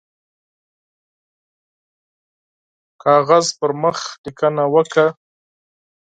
[2.91, 5.07] د کاغذ پر مخ لیکنه وکړه.